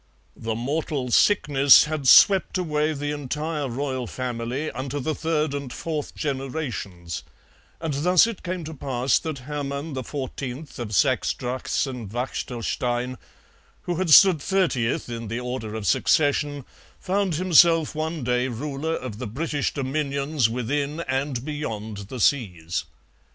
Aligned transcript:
The 0.35 0.55
Mortal 0.55 1.11
Sickness 1.11 1.83
had 1.83 2.07
swept 2.07 2.57
away 2.57 2.93
the 2.93 3.11
entire 3.11 3.69
Royal 3.69 4.07
Family, 4.07 4.71
unto 4.71 4.99
the 4.99 5.13
third 5.13 5.53
and 5.53 5.71
fourth 5.71 6.15
generations, 6.15 7.21
and 7.79 7.93
thus 7.93 8.25
it 8.25 8.41
came 8.41 8.63
to 8.63 8.73
pass 8.73 9.19
that 9.19 9.37
Hermann 9.45 9.93
the 9.93 10.01
Fourteenth 10.03 10.79
of 10.79 10.95
Saxe 10.95 11.35
Drachsen 11.35 12.09
Wachtelstein, 12.09 13.19
who 13.83 13.97
had 13.97 14.09
stood 14.09 14.41
thirtieth 14.41 15.07
in 15.07 15.27
the 15.27 15.39
order 15.39 15.75
of 15.75 15.85
succession, 15.85 16.65
found 16.99 17.35
himself 17.35 17.93
one 17.93 18.23
day 18.23 18.47
ruler 18.47 18.95
of 18.95 19.19
the 19.19 19.27
British 19.27 19.71
dominions 19.71 20.49
within 20.49 21.01
and 21.01 21.45
beyond 21.45 21.97
the 22.09 22.19
seas. 22.19 22.85